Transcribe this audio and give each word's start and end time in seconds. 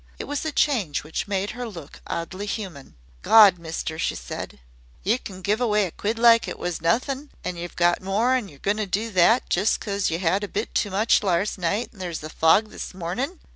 It 0.17 0.23
was 0.23 0.43
a 0.43 0.51
change 0.51 1.03
which 1.03 1.27
made 1.27 1.51
her 1.51 1.67
look 1.69 2.01
oddly 2.07 2.47
human. 2.47 2.95
"Gawd, 3.21 3.59
mister!" 3.59 3.99
she 3.99 4.15
said. 4.15 4.59
"Yer 5.03 5.19
can 5.19 5.43
give 5.43 5.61
away 5.61 5.85
a 5.85 5.91
quid 5.91 6.17
like 6.17 6.47
it 6.47 6.57
was 6.57 6.81
nothin' 6.81 7.29
an' 7.43 7.55
yer've 7.55 7.75
got 7.75 8.01
more 8.01 8.33
an' 8.33 8.47
yer 8.49 8.57
goin' 8.57 8.77
to 8.77 8.87
do 8.87 9.11
THAT 9.11 9.43
jes 9.55 9.77
cos 9.77 10.09
yer 10.09 10.17
'ad 10.27 10.43
a 10.43 10.47
bit 10.47 10.73
too 10.73 10.89
much 10.89 11.21
lars 11.21 11.55
night 11.55 11.91
an' 11.93 11.99
there's 11.99 12.23
a 12.23 12.29
fog 12.29 12.71
this 12.71 12.95
mornin'! 12.95 13.39